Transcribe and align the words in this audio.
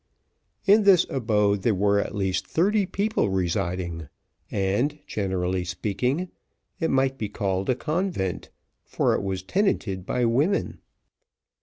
In 0.65 0.81
this 0.81 1.05
abode 1.11 1.61
there 1.61 1.75
were 1.75 1.99
at 1.99 2.15
least 2.15 2.47
thirty 2.47 2.87
people 2.87 3.29
residing, 3.29 4.09
and 4.49 4.97
generally 5.05 5.63
speaking, 5.63 6.31
it 6.79 6.89
might 6.89 7.19
be 7.19 7.29
called 7.29 7.69
a 7.69 7.75
convent, 7.75 8.49
for 8.83 9.13
it 9.13 9.21
was 9.21 9.43
tenanted 9.43 10.03
by 10.07 10.25
women. 10.25 10.79